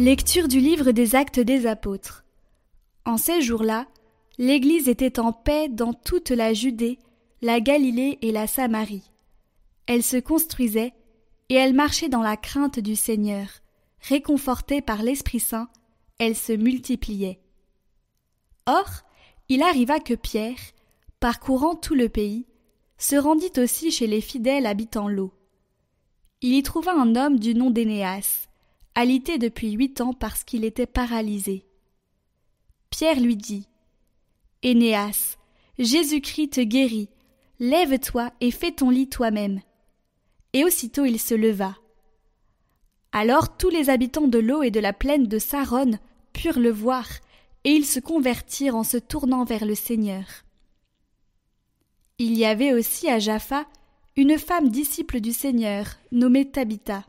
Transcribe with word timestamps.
Lecture 0.00 0.46
du 0.46 0.60
livre 0.60 0.92
des 0.92 1.16
Actes 1.16 1.40
des 1.40 1.66
Apôtres. 1.66 2.24
En 3.04 3.16
ces 3.16 3.40
jours-là, 3.42 3.88
l'Église 4.38 4.88
était 4.88 5.18
en 5.18 5.32
paix 5.32 5.68
dans 5.68 5.92
toute 5.92 6.30
la 6.30 6.54
Judée, 6.54 7.00
la 7.42 7.58
Galilée 7.58 8.16
et 8.22 8.30
la 8.30 8.46
Samarie. 8.46 9.10
Elle 9.86 10.04
se 10.04 10.16
construisait 10.16 10.94
et 11.48 11.54
elle 11.56 11.74
marchait 11.74 12.08
dans 12.08 12.22
la 12.22 12.36
crainte 12.36 12.78
du 12.78 12.94
Seigneur. 12.94 13.48
Réconfortée 14.02 14.82
par 14.82 15.02
l'Esprit 15.02 15.40
Saint, 15.40 15.68
elle 16.18 16.36
se 16.36 16.52
multipliait. 16.52 17.40
Or, 18.66 18.88
il 19.48 19.64
arriva 19.64 19.98
que 19.98 20.14
Pierre, 20.14 20.60
parcourant 21.18 21.74
tout 21.74 21.96
le 21.96 22.08
pays, 22.08 22.46
se 22.98 23.16
rendit 23.16 23.58
aussi 23.58 23.90
chez 23.90 24.06
les 24.06 24.20
fidèles 24.20 24.66
habitant 24.66 25.08
l'eau. 25.08 25.34
Il 26.40 26.54
y 26.54 26.62
trouva 26.62 26.92
un 26.92 27.16
homme 27.16 27.40
du 27.40 27.56
nom 27.56 27.70
d'Énéas, 27.70 28.47
alité 28.98 29.38
depuis 29.38 29.70
huit 29.70 30.00
ans 30.00 30.12
parce 30.12 30.42
qu'il 30.42 30.64
était 30.64 30.84
paralysé. 30.84 31.64
Pierre 32.90 33.20
lui 33.20 33.36
dit 33.36 33.68
Énéas, 34.64 35.36
Jésus-Christ 35.78 36.54
te 36.54 36.60
guérit, 36.60 37.08
lève-toi 37.60 38.32
et 38.40 38.50
fais 38.50 38.72
ton 38.72 38.90
lit 38.90 39.08
toi-même. 39.08 39.60
Et 40.52 40.64
aussitôt 40.64 41.04
il 41.04 41.20
se 41.20 41.36
leva. 41.36 41.76
Alors 43.12 43.56
tous 43.56 43.68
les 43.68 43.88
habitants 43.88 44.26
de 44.26 44.40
l'eau 44.40 44.64
et 44.64 44.72
de 44.72 44.80
la 44.80 44.92
plaine 44.92 45.28
de 45.28 45.38
Saron 45.38 45.92
purent 46.32 46.58
le 46.58 46.72
voir, 46.72 47.06
et 47.62 47.70
ils 47.70 47.86
se 47.86 48.00
convertirent 48.00 48.74
en 48.74 48.82
se 48.82 48.96
tournant 48.96 49.44
vers 49.44 49.64
le 49.64 49.76
Seigneur. 49.76 50.24
Il 52.18 52.36
y 52.36 52.44
avait 52.44 52.72
aussi 52.72 53.08
à 53.08 53.20
Jaffa 53.20 53.64
une 54.16 54.38
femme 54.38 54.70
disciple 54.70 55.20
du 55.20 55.32
Seigneur, 55.32 55.86
nommée 56.10 56.50
Tabitha 56.50 57.04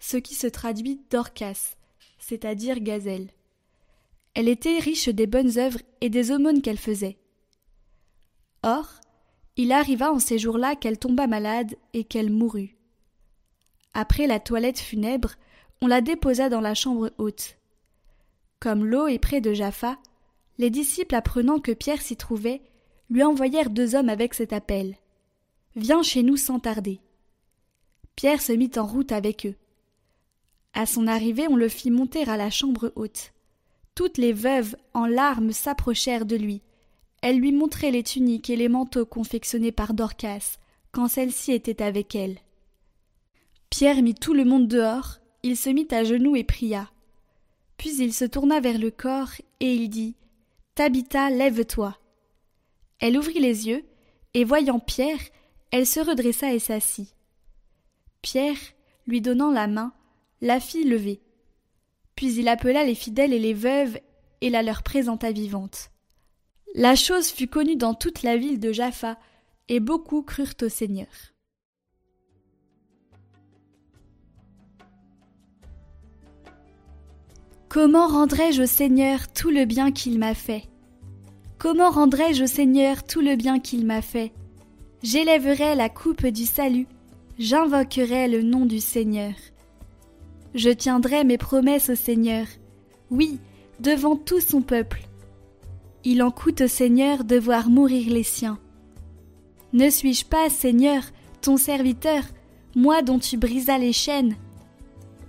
ce 0.00 0.16
qui 0.16 0.34
se 0.34 0.46
traduit 0.46 1.00
Dorcas, 1.10 1.76
c'est-à-dire 2.18 2.80
gazelle. 2.80 3.30
Elle 4.34 4.48
était 4.48 4.78
riche 4.78 5.08
des 5.08 5.26
bonnes 5.26 5.58
œuvres 5.58 5.80
et 6.00 6.10
des 6.10 6.30
aumônes 6.30 6.62
qu'elle 6.62 6.78
faisait. 6.78 7.18
Or, 8.62 9.00
il 9.56 9.72
arriva 9.72 10.12
en 10.12 10.18
ces 10.18 10.38
jours-là 10.38 10.76
qu'elle 10.76 10.98
tomba 10.98 11.26
malade 11.26 11.74
et 11.92 12.04
qu'elle 12.04 12.30
mourut. 12.30 12.76
Après 13.94 14.26
la 14.26 14.38
toilette 14.38 14.78
funèbre, 14.78 15.32
on 15.80 15.86
la 15.86 16.00
déposa 16.00 16.48
dans 16.48 16.60
la 16.60 16.74
chambre 16.74 17.10
haute. 17.18 17.56
Comme 18.60 18.84
l'eau 18.84 19.06
est 19.06 19.18
près 19.18 19.40
de 19.40 19.52
Jaffa, 19.52 19.98
les 20.58 20.70
disciples 20.70 21.14
apprenant 21.14 21.58
que 21.60 21.72
Pierre 21.72 22.02
s'y 22.02 22.16
trouvait, 22.16 22.62
lui 23.10 23.22
envoyèrent 23.22 23.70
deux 23.70 23.94
hommes 23.94 24.08
avec 24.08 24.34
cet 24.34 24.52
appel. 24.52 24.96
Viens 25.76 26.02
chez 26.02 26.22
nous 26.22 26.36
sans 26.36 26.58
tarder. 26.58 27.00
Pierre 28.16 28.42
se 28.42 28.52
mit 28.52 28.70
en 28.76 28.86
route 28.86 29.12
avec 29.12 29.46
eux. 29.46 29.54
À 30.74 30.86
son 30.86 31.06
arrivée, 31.06 31.48
on 31.48 31.56
le 31.56 31.68
fit 31.68 31.90
monter 31.90 32.28
à 32.28 32.36
la 32.36 32.50
chambre 32.50 32.92
haute. 32.96 33.32
Toutes 33.94 34.18
les 34.18 34.32
veuves, 34.32 34.76
en 34.94 35.06
larmes, 35.06 35.52
s'approchèrent 35.52 36.26
de 36.26 36.36
lui. 36.36 36.62
Elles 37.22 37.38
lui 37.38 37.52
montraient 37.52 37.90
les 37.90 38.04
tuniques 38.04 38.48
et 38.48 38.56
les 38.56 38.68
manteaux 38.68 39.06
confectionnés 39.06 39.72
par 39.72 39.92
Dorcas, 39.92 40.58
quand 40.92 41.08
celle-ci 41.08 41.52
était 41.52 41.82
avec 41.82 42.14
elle. 42.14 42.38
Pierre 43.70 44.02
mit 44.02 44.14
tout 44.14 44.34
le 44.34 44.44
monde 44.44 44.68
dehors, 44.68 45.18
il 45.42 45.56
se 45.56 45.68
mit 45.68 45.88
à 45.90 46.04
genoux 46.04 46.36
et 46.36 46.44
pria. 46.44 46.90
Puis 47.76 47.96
il 47.98 48.12
se 48.12 48.24
tourna 48.24 48.60
vers 48.60 48.78
le 48.78 48.90
corps 48.90 49.32
et 49.60 49.74
il 49.74 49.88
dit 49.88 50.16
Tabitha, 50.74 51.30
lève-toi. 51.30 51.98
Elle 53.00 53.18
ouvrit 53.18 53.40
les 53.40 53.68
yeux, 53.68 53.84
et 54.34 54.44
voyant 54.44 54.78
Pierre, 54.78 55.20
elle 55.70 55.86
se 55.86 56.00
redressa 56.00 56.52
et 56.52 56.58
s'assit. 56.58 57.14
Pierre, 58.22 58.58
lui 59.06 59.20
donnant 59.20 59.50
la 59.50 59.66
main, 59.66 59.92
la 60.40 60.60
fit 60.60 60.84
lever. 60.84 61.20
Puis 62.14 62.34
il 62.34 62.48
appela 62.48 62.84
les 62.84 62.94
fidèles 62.94 63.32
et 63.32 63.38
les 63.38 63.54
veuves 63.54 63.98
et 64.40 64.50
la 64.50 64.62
leur 64.62 64.82
présenta 64.82 65.32
vivante. 65.32 65.90
La 66.74 66.94
chose 66.94 67.28
fut 67.28 67.48
connue 67.48 67.76
dans 67.76 67.94
toute 67.94 68.22
la 68.22 68.36
ville 68.36 68.60
de 68.60 68.72
Jaffa, 68.72 69.18
et 69.68 69.80
beaucoup 69.80 70.22
crurent 70.22 70.54
au 70.62 70.68
Seigneur. 70.68 71.08
Comment 77.68 78.06
rendrai-je 78.06 78.62
au 78.62 78.66
Seigneur 78.66 79.30
tout 79.30 79.50
le 79.50 79.66
bien 79.66 79.92
qu'il 79.92 80.18
m'a 80.18 80.34
fait? 80.34 80.64
Comment 81.58 81.90
rendrai-je 81.90 82.44
au 82.44 82.46
Seigneur 82.46 83.04
tout 83.04 83.20
le 83.20 83.36
bien 83.36 83.58
qu'il 83.58 83.84
m'a 83.84 84.00
fait? 84.00 84.32
J'élèverai 85.02 85.74
la 85.74 85.88
coupe 85.88 86.26
du 86.26 86.46
salut, 86.46 86.86
j'invoquerai 87.38 88.26
le 88.28 88.42
nom 88.42 88.64
du 88.64 88.80
Seigneur. 88.80 89.34
Je 90.58 90.70
tiendrai 90.70 91.22
mes 91.22 91.38
promesses 91.38 91.88
au 91.88 91.94
Seigneur, 91.94 92.44
oui, 93.12 93.38
devant 93.78 94.16
tout 94.16 94.40
son 94.40 94.60
peuple. 94.60 95.02
Il 96.02 96.20
en 96.20 96.32
coûte 96.32 96.62
au 96.62 96.66
Seigneur 96.66 97.22
de 97.22 97.38
voir 97.38 97.70
mourir 97.70 98.12
les 98.12 98.24
siens. 98.24 98.58
Ne 99.72 99.88
suis-je 99.88 100.24
pas, 100.24 100.50
Seigneur, 100.50 101.04
ton 101.42 101.58
serviteur, 101.58 102.24
moi 102.74 103.02
dont 103.02 103.20
tu 103.20 103.36
brisas 103.36 103.78
les 103.78 103.92
chaînes? 103.92 104.34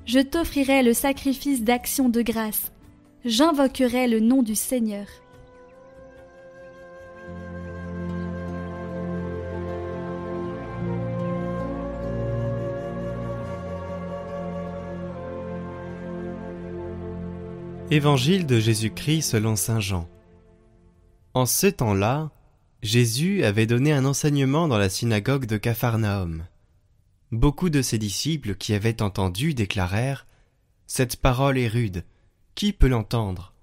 Je 0.08 0.18
t'offrirai 0.20 0.82
le 0.82 0.96
sacrifice 0.96 1.62
d'action 1.62 2.10
de 2.10 2.24
grâce, 2.24 2.72
j'invoquerai 3.24 4.08
le 4.08 4.22
nom 4.22 4.42
du 4.42 4.56
Seigneur. 4.56 5.06
Évangile 17.92 18.46
de 18.46 18.60
Jésus-Christ 18.60 19.24
selon 19.24 19.56
Saint 19.56 19.80
Jean. 19.80 20.08
En 21.34 21.48
ce 21.48 21.66
temps-là, 21.66 22.32
Jésus 22.84 23.44
avait 23.44 23.66
donné 23.66 23.92
un 23.92 24.06
enseignement 24.06 24.68
dans 24.68 24.78
la 24.78 24.90
synagogue 24.90 25.48
de 25.48 25.58
Capharnaüm. 25.58 26.46
Beaucoup 27.32 27.72
de 27.72 27.82
ses 27.82 27.98
disciples 27.98 28.54
qui 28.54 28.76
avaient 28.76 29.02
entendu 29.02 29.56
déclarèrent 29.56 30.28
Cette 30.86 31.16
parole 31.16 31.58
est 31.58 31.68
rude, 31.68 32.04
qui 32.54 32.74
peut 32.74 32.88
l'entendre? 32.88 33.56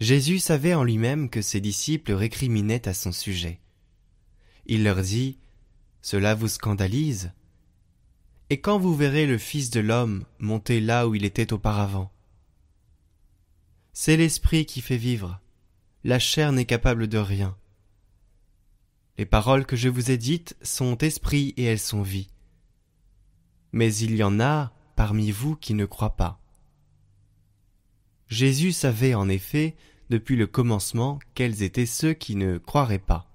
Jésus 0.00 0.40
savait 0.40 0.74
en 0.74 0.82
lui-même 0.82 1.30
que 1.30 1.42
ses 1.42 1.60
disciples 1.60 2.12
récriminaient 2.12 2.88
à 2.88 2.92
son 2.92 3.12
sujet. 3.12 3.60
Il 4.66 4.82
leur 4.82 5.00
dit 5.00 5.38
Cela 6.00 6.34
vous 6.34 6.48
scandalise? 6.48 7.30
Et 8.50 8.60
quand 8.60 8.80
vous 8.80 8.96
verrez 8.96 9.28
le 9.28 9.38
Fils 9.38 9.70
de 9.70 9.78
l'homme 9.78 10.24
monter 10.40 10.80
là 10.80 11.06
où 11.06 11.14
il 11.14 11.24
était 11.24 11.52
auparavant 11.52 12.11
c'est 13.92 14.16
l'esprit 14.16 14.66
qui 14.66 14.80
fait 14.80 14.96
vivre. 14.96 15.40
La 16.04 16.18
chair 16.18 16.52
n'est 16.52 16.64
capable 16.64 17.06
de 17.06 17.18
rien. 17.18 17.56
Les 19.18 19.26
paroles 19.26 19.66
que 19.66 19.76
je 19.76 19.88
vous 19.88 20.10
ai 20.10 20.16
dites 20.16 20.56
sont 20.62 20.96
esprit 20.98 21.54
et 21.56 21.64
elles 21.64 21.78
sont 21.78 22.02
vie. 22.02 22.28
Mais 23.72 23.94
il 23.94 24.16
y 24.16 24.22
en 24.22 24.40
a 24.40 24.72
parmi 24.96 25.30
vous 25.30 25.56
qui 25.56 25.74
ne 25.74 25.84
croient 25.84 26.16
pas. 26.16 26.40
Jésus 28.28 28.72
savait 28.72 29.14
en 29.14 29.28
effet 29.28 29.76
depuis 30.08 30.36
le 30.36 30.46
commencement 30.46 31.18
quels 31.34 31.62
étaient 31.62 31.86
ceux 31.86 32.14
qui 32.14 32.34
ne 32.34 32.58
croiraient 32.58 32.98
pas, 32.98 33.30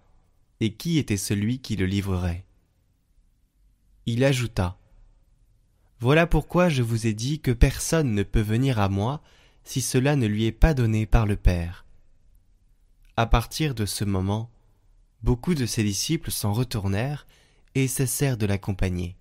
et 0.60 0.74
qui 0.74 0.98
était 0.98 1.18
celui 1.18 1.60
qui 1.60 1.76
le 1.76 1.86
livrerait. 1.86 2.46
Il 4.08 4.24
ajouta 4.24 4.78
Voilà 6.00 6.26
pourquoi 6.28 6.70
je 6.70 6.82
vous 6.82 7.06
ai 7.08 7.14
dit 7.14 7.40
que 7.40 7.52
personne 7.52 8.14
ne 8.14 8.24
peut 8.24 8.42
venir 8.42 8.80
à 8.80 8.90
moi 8.90 9.22
si 9.68 9.82
cela 9.82 10.16
ne 10.16 10.28
lui 10.28 10.46
est 10.46 10.54
pas 10.54 10.74
donné 10.74 11.06
par 11.06 11.26
le 11.26 11.36
Père. 11.36 11.86
À 13.18 13.26
partir 13.26 13.76
de 13.76 13.86
ce 13.86 14.06
moment, 14.06 14.50
beaucoup 15.24 15.56
de 15.56 15.66
ses 15.66 15.84
disciples 15.84 16.32
s'en 16.32 16.54
retournèrent 16.54 17.28
et 17.76 17.90
cessèrent 17.90 18.38
de 18.38 18.46
l'accompagner. 18.46 19.18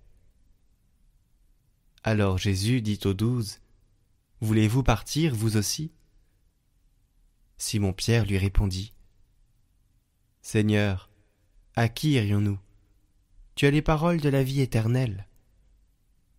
Alors 2.05 2.37
Jésus 2.37 2.81
dit 2.81 2.99
aux 3.03 3.13
douze, 3.13 3.59
Voulez-vous 4.39 4.83
partir, 4.83 5.35
vous 5.35 5.57
aussi? 5.57 5.91
Simon-Pierre 7.57 8.25
lui 8.25 8.37
répondit, 8.37 8.93
Seigneur, 10.41 11.09
à 11.75 11.89
qui 11.89 12.11
irions-nous? 12.11 12.59
Tu 13.55 13.65
as 13.65 13.71
les 13.71 13.81
paroles 13.81 14.21
de 14.21 14.29
la 14.29 14.43
vie 14.43 14.61
éternelle. 14.61 15.27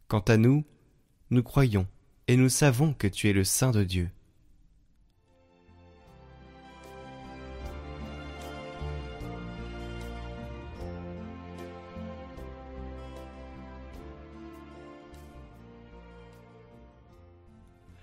Quant 0.06 0.20
à 0.20 0.38
nous, 0.38 0.64
nous 1.28 1.42
croyons 1.42 1.86
et 2.28 2.36
nous 2.36 2.50
savons 2.50 2.92
que 2.92 3.08
tu 3.08 3.28
es 3.28 3.32
le 3.32 3.42
Saint 3.42 3.70
de 3.70 3.82
Dieu. 3.82 4.10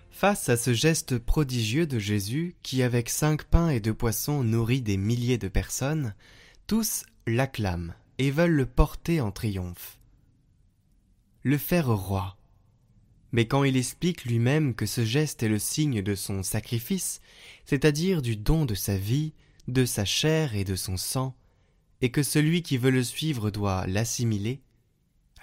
Face 0.10 0.50
à 0.50 0.57
ce 0.57 0.74
geste 0.74 1.19
prodigieux 1.19 1.86
de 1.86 2.00
Jésus 2.00 2.56
qui 2.63 2.81
avec 2.81 3.10
cinq 3.10 3.44
pains 3.44 3.69
et 3.69 3.80
deux 3.80 3.94
poissons 3.94 4.44
nourrit 4.44 4.81
des 4.81 4.98
milliers 4.98 5.38
de 5.38 5.50
personnes, 5.50 6.16
tous 6.66 7.06
l'acclament 7.27 7.94
et 8.18 8.31
veulent 8.31 8.50
le 8.50 8.66
porter 8.66 9.22
en 9.22 9.31
triomphe. 9.31 10.00
Le 11.44 11.60
faire 11.60 11.89
roi, 11.89 12.38
Mais 13.35 13.49
quand 13.49 13.65
il 13.65 13.75
explique 13.75 14.23
lui-même 14.23 14.73
que 14.73 14.85
ce 14.85 15.03
geste 15.03 15.43
est 15.43 15.49
le 15.49 15.59
signe 15.59 16.01
de 16.01 16.15
son 16.15 16.41
sacrifice, 16.41 17.19
c'est-à-dire 17.65 18.21
du 18.21 18.37
don 18.37 18.63
de 18.63 18.75
sa 18.75 18.95
vie, 18.95 19.33
de 19.67 19.83
sa 19.83 20.05
chair 20.05 20.55
et 20.55 20.63
de 20.63 20.77
son 20.77 20.95
sang, 20.95 21.35
et 21.99 22.11
que 22.11 22.23
celui 22.23 22.61
qui 22.61 22.77
veut 22.77 22.91
le 22.91 23.03
suivre 23.03 23.51
doit 23.51 23.87
l'assimiler, 23.87 24.61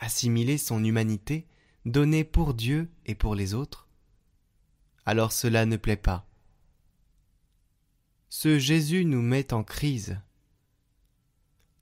assimiler 0.00 0.56
son 0.56 0.82
humanité, 0.82 1.44
donnée 1.84 2.24
pour 2.24 2.54
Dieu 2.54 2.88
et 3.04 3.14
pour 3.14 3.34
les 3.34 3.52
autres, 3.52 3.86
alors 5.04 5.30
cela 5.30 5.66
ne 5.66 5.76
plaît 5.76 5.96
pas. 5.96 6.26
Ce 8.30 8.58
Jésus 8.58 9.04
nous 9.04 9.20
met 9.20 9.52
en 9.52 9.64
crise. 9.64 10.18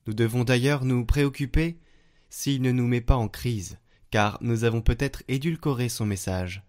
Nous 0.08 0.14
devons 0.14 0.42
d'ailleurs 0.42 0.84
nous 0.84 1.04
préoccuper 1.04 1.78
s'il 2.30 2.62
ne 2.62 2.72
nous 2.72 2.88
met 2.88 3.00
pas 3.00 3.16
en 3.16 3.28
crise, 3.28 3.78
car 4.10 4.38
nous 4.40 4.64
avons 4.64 4.82
peut-être 4.82 5.22
édulcoré 5.28 5.88
son 5.88 6.06
message. 6.06 6.62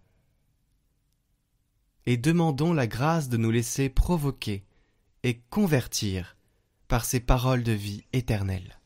Et 2.06 2.16
demandons 2.16 2.72
la 2.72 2.86
grâce 2.86 3.28
de 3.28 3.36
nous 3.36 3.50
laisser 3.50 3.88
provoquer 3.88 4.64
et 5.22 5.38
convertir 5.50 6.36
par 6.88 7.04
ces 7.04 7.20
paroles 7.20 7.62
de 7.62 7.72
vie 7.72 8.04
éternelle. 8.12 8.78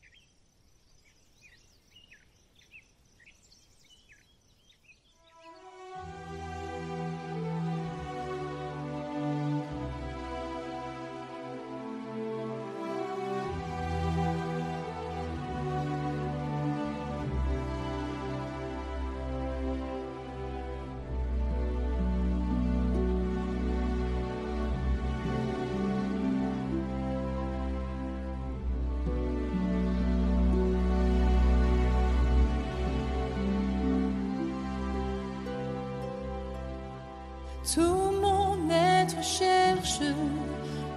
Tout 37.73 38.13
mon 38.21 38.57
être 38.69 39.21
cherche 39.21 39.99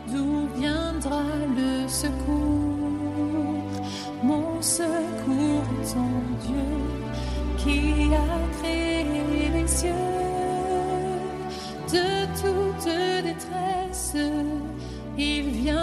d'où 0.06 0.46
viendra 0.56 1.24
le 1.56 1.88
secours. 1.88 2.86
Mon 4.22 4.62
secours 4.62 5.64
ton 5.92 6.12
Dieu 6.46 6.70
qui 7.58 8.14
a 8.14 8.58
créé 8.58 9.50
les 9.52 9.66
cieux. 9.66 9.90
De 11.92 12.26
toute 12.40 12.88
détresse, 13.24 14.14
il 15.18 15.50
vient 15.50 15.79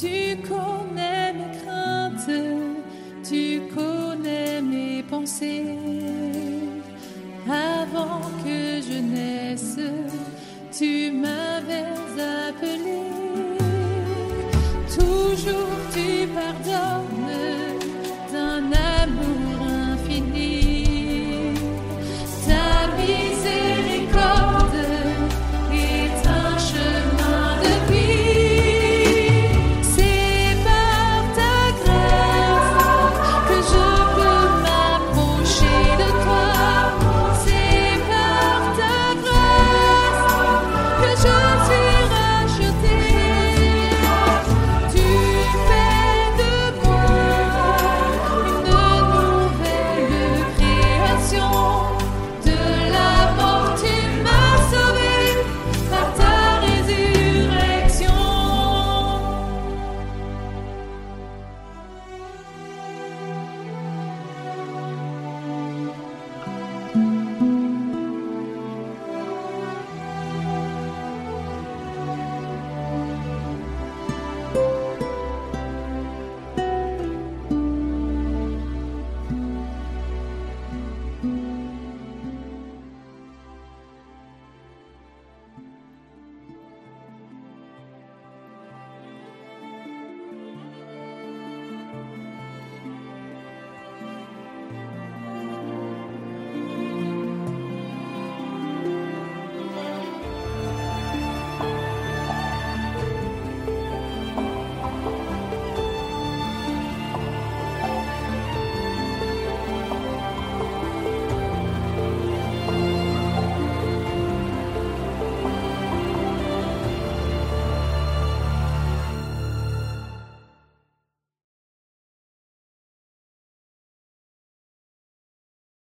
Tu 0.00 0.36
connais 0.48 1.32
mes 1.32 1.58
craintes, 1.58 2.30
tu 3.28 3.62
connais 3.74 4.62
mes 4.62 5.02
pensées. 5.02 5.87